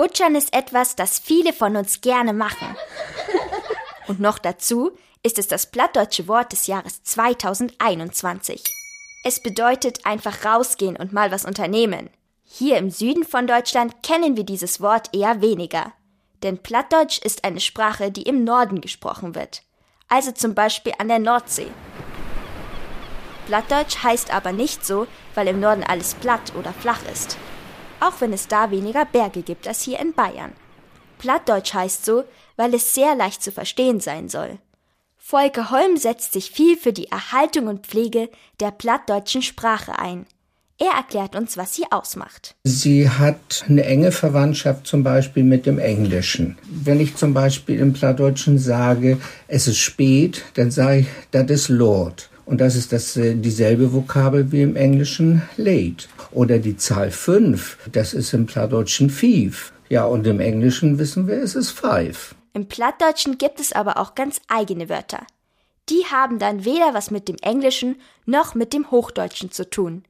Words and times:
Butchern 0.00 0.34
ist 0.34 0.54
etwas, 0.54 0.96
das 0.96 1.18
viele 1.18 1.52
von 1.52 1.76
uns 1.76 2.00
gerne 2.00 2.32
machen. 2.32 2.74
Und 4.08 4.18
noch 4.18 4.38
dazu 4.38 4.92
ist 5.22 5.38
es 5.38 5.46
das 5.46 5.70
plattdeutsche 5.70 6.26
Wort 6.26 6.52
des 6.52 6.66
Jahres 6.68 7.02
2021. 7.02 8.64
Es 9.24 9.42
bedeutet 9.42 10.06
einfach 10.06 10.46
rausgehen 10.46 10.96
und 10.96 11.12
mal 11.12 11.30
was 11.30 11.44
unternehmen. 11.44 12.08
Hier 12.44 12.78
im 12.78 12.88
Süden 12.88 13.24
von 13.24 13.46
Deutschland 13.46 14.02
kennen 14.02 14.38
wir 14.38 14.44
dieses 14.44 14.80
Wort 14.80 15.14
eher 15.14 15.42
weniger. 15.42 15.92
Denn 16.42 16.56
Plattdeutsch 16.56 17.18
ist 17.18 17.44
eine 17.44 17.60
Sprache, 17.60 18.10
die 18.10 18.22
im 18.22 18.42
Norden 18.42 18.80
gesprochen 18.80 19.34
wird. 19.34 19.60
Also 20.08 20.32
zum 20.32 20.54
Beispiel 20.54 20.94
an 20.96 21.08
der 21.08 21.18
Nordsee. 21.18 21.70
Plattdeutsch 23.44 24.02
heißt 24.02 24.32
aber 24.32 24.52
nicht 24.52 24.86
so, 24.86 25.06
weil 25.34 25.48
im 25.48 25.60
Norden 25.60 25.84
alles 25.84 26.14
platt 26.14 26.54
oder 26.58 26.72
flach 26.72 27.02
ist. 27.12 27.36
Auch 28.00 28.20
wenn 28.20 28.32
es 28.32 28.48
da 28.48 28.70
weniger 28.70 29.04
Berge 29.04 29.42
gibt 29.42 29.68
als 29.68 29.82
hier 29.82 30.00
in 30.00 30.14
Bayern. 30.14 30.52
Plattdeutsch 31.18 31.74
heißt 31.74 32.04
so, 32.04 32.24
weil 32.56 32.74
es 32.74 32.94
sehr 32.94 33.14
leicht 33.14 33.42
zu 33.42 33.52
verstehen 33.52 34.00
sein 34.00 34.28
soll. 34.28 34.58
Volker 35.18 35.70
Holm 35.70 35.96
setzt 35.96 36.32
sich 36.32 36.50
viel 36.50 36.76
für 36.76 36.92
die 36.92 37.08
Erhaltung 37.08 37.68
und 37.68 37.86
Pflege 37.86 38.30
der 38.58 38.70
plattdeutschen 38.70 39.42
Sprache 39.42 39.98
ein. 39.98 40.26
Er 40.78 40.96
erklärt 40.96 41.36
uns, 41.36 41.58
was 41.58 41.74
sie 41.74 41.84
ausmacht. 41.90 42.54
Sie 42.64 43.08
hat 43.08 43.66
eine 43.68 43.84
enge 43.84 44.12
Verwandtschaft 44.12 44.86
zum 44.86 45.02
Beispiel 45.02 45.44
mit 45.44 45.66
dem 45.66 45.78
Englischen. 45.78 46.56
Wenn 46.70 47.00
ich 47.00 47.16
zum 47.16 47.34
Beispiel 47.34 47.78
im 47.78 47.92
Plattdeutschen 47.92 48.58
sage, 48.58 49.18
es 49.46 49.68
ist 49.68 49.76
spät, 49.76 50.42
dann 50.54 50.70
sage 50.70 51.00
ich, 51.00 51.06
das 51.32 51.50
ist 51.50 51.68
Lord. 51.68 52.30
Und 52.46 52.62
das 52.62 52.76
ist 52.76 52.92
das, 52.92 53.14
äh, 53.16 53.34
dieselbe 53.34 53.92
Vokabel 53.92 54.50
wie 54.50 54.62
im 54.62 54.74
Englischen 54.74 55.42
late. 55.58 56.08
Oder 56.32 56.58
die 56.58 56.76
Zahl 56.76 57.10
5, 57.10 57.90
das 57.92 58.14
ist 58.14 58.32
im 58.32 58.46
Plattdeutschen 58.46 59.10
five. 59.10 59.72
Ja, 59.88 60.04
und 60.04 60.26
im 60.26 60.40
Englischen 60.40 60.98
wissen 60.98 61.26
wir, 61.26 61.42
es 61.42 61.54
ist 61.54 61.70
five. 61.70 62.34
Im 62.52 62.66
Plattdeutschen 62.66 63.38
gibt 63.38 63.60
es 63.60 63.72
aber 63.72 63.96
auch 63.96 64.14
ganz 64.14 64.40
eigene 64.48 64.88
Wörter. 64.88 65.26
Die 65.88 66.04
haben 66.10 66.38
dann 66.38 66.64
weder 66.64 66.94
was 66.94 67.10
mit 67.10 67.28
dem 67.28 67.36
Englischen 67.42 68.00
noch 68.24 68.54
mit 68.54 68.72
dem 68.72 68.90
Hochdeutschen 68.90 69.50
zu 69.50 69.68
tun. 69.68 70.04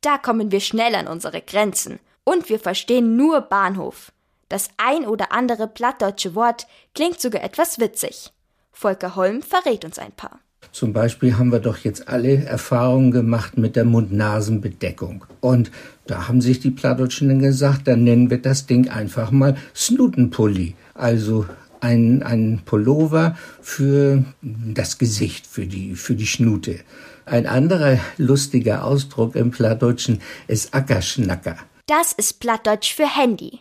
Da 0.00 0.18
kommen 0.18 0.50
wir 0.50 0.60
schnell 0.60 0.94
an 0.94 1.06
unsere 1.06 1.40
Grenzen. 1.40 2.00
Und 2.24 2.48
wir 2.48 2.58
verstehen 2.58 3.16
nur 3.16 3.40
Bahnhof. 3.40 4.12
Das 4.48 4.68
ein 4.76 5.06
oder 5.06 5.32
andere 5.32 5.68
plattdeutsche 5.68 6.34
Wort 6.34 6.66
klingt 6.94 7.20
sogar 7.20 7.42
etwas 7.42 7.78
witzig. 7.78 8.32
Volker 8.72 9.14
Holm 9.14 9.42
verrät 9.42 9.84
uns 9.84 9.98
ein 9.98 10.12
paar. 10.12 10.40
Zum 10.72 10.92
Beispiel 10.92 11.36
haben 11.36 11.50
wir 11.50 11.58
doch 11.58 11.78
jetzt 11.78 12.08
alle 12.08 12.44
Erfahrungen 12.44 13.10
gemacht 13.10 13.58
mit 13.58 13.76
der 13.76 13.84
Mund-Nasen-Bedeckung. 13.84 15.24
Und 15.40 15.70
da 16.06 16.28
haben 16.28 16.40
sich 16.40 16.60
die 16.60 16.70
Plattdeutschen 16.70 17.28
dann 17.28 17.40
gesagt, 17.40 17.88
dann 17.88 18.04
nennen 18.04 18.30
wir 18.30 18.40
das 18.40 18.66
Ding 18.66 18.88
einfach 18.88 19.30
mal 19.30 19.56
Snutenpulli. 19.74 20.74
Also 20.94 21.46
ein, 21.80 22.22
ein 22.22 22.62
Pullover 22.64 23.36
für 23.60 24.24
das 24.42 24.98
Gesicht, 24.98 25.46
für 25.46 25.66
die, 25.66 25.96
für 25.96 26.14
die 26.14 26.26
Schnute. 26.26 26.80
Ein 27.26 27.46
anderer 27.46 27.98
lustiger 28.16 28.84
Ausdruck 28.84 29.36
im 29.36 29.50
Plattdeutschen 29.50 30.20
ist 30.46 30.74
Ackerschnacker. 30.74 31.56
Das 31.86 32.12
ist 32.12 32.40
Plattdeutsch 32.40 32.94
für 32.94 33.06
Handy. 33.06 33.60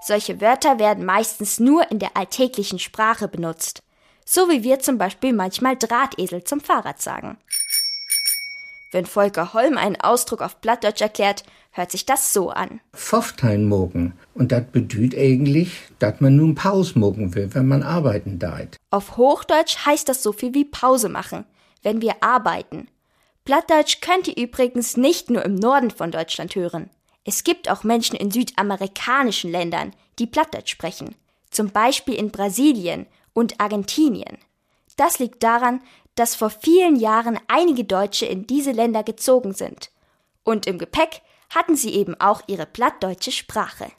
Solche 0.00 0.40
Wörter 0.40 0.78
werden 0.78 1.04
meistens 1.04 1.60
nur 1.60 1.90
in 1.90 1.98
der 1.98 2.16
alltäglichen 2.16 2.78
Sprache 2.78 3.28
benutzt. 3.28 3.82
So 4.30 4.50
wie 4.50 4.62
wir 4.62 4.78
zum 4.78 4.98
Beispiel 4.98 5.32
manchmal 5.32 5.78
Drahtesel 5.78 6.44
zum 6.44 6.60
Fahrrad 6.60 7.00
sagen. 7.00 7.38
Wenn 8.92 9.06
Volker 9.06 9.54
Holm 9.54 9.78
einen 9.78 9.98
Ausdruck 9.98 10.42
auf 10.42 10.60
Plattdeutsch 10.60 11.00
erklärt, 11.00 11.44
hört 11.70 11.90
sich 11.90 12.04
das 12.04 12.34
so 12.34 12.50
an. 12.50 12.80
Pfofteinmogen. 12.94 14.12
Und 14.34 14.52
das 14.52 14.64
bedeutet 14.70 15.18
eigentlich, 15.18 15.80
dass 15.98 16.20
man 16.20 16.36
nun 16.36 16.54
Pause 16.54 16.98
mogen 16.98 17.34
will, 17.34 17.54
wenn 17.54 17.68
man 17.68 17.82
arbeiten 17.82 18.38
deit. 18.38 18.76
Auf 18.90 19.16
Hochdeutsch 19.16 19.86
heißt 19.86 20.10
das 20.10 20.22
so 20.22 20.34
viel 20.34 20.52
wie 20.52 20.66
Pause 20.66 21.08
machen, 21.08 21.46
wenn 21.82 22.02
wir 22.02 22.22
arbeiten. 22.22 22.88
Plattdeutsch 23.46 24.02
könnt 24.02 24.28
ihr 24.28 24.36
übrigens 24.36 24.98
nicht 24.98 25.30
nur 25.30 25.42
im 25.42 25.54
Norden 25.54 25.90
von 25.90 26.10
Deutschland 26.10 26.54
hören. 26.54 26.90
Es 27.24 27.44
gibt 27.44 27.70
auch 27.70 27.82
Menschen 27.82 28.16
in 28.16 28.30
südamerikanischen 28.30 29.50
Ländern, 29.50 29.94
die 30.18 30.26
Plattdeutsch 30.26 30.70
sprechen. 30.70 31.14
Zum 31.50 31.70
Beispiel 31.70 32.14
in 32.14 32.30
Brasilien 32.30 33.06
und 33.32 33.60
Argentinien. 33.60 34.38
Das 34.96 35.18
liegt 35.18 35.42
daran, 35.42 35.80
dass 36.14 36.34
vor 36.34 36.50
vielen 36.50 36.96
Jahren 36.96 37.38
einige 37.46 37.84
Deutsche 37.84 38.26
in 38.26 38.46
diese 38.46 38.72
Länder 38.72 39.04
gezogen 39.04 39.54
sind. 39.54 39.90
Und 40.42 40.66
im 40.66 40.78
Gepäck 40.78 41.22
hatten 41.50 41.76
sie 41.76 41.94
eben 41.94 42.20
auch 42.20 42.42
ihre 42.46 42.66
plattdeutsche 42.66 43.32
Sprache. 43.32 43.90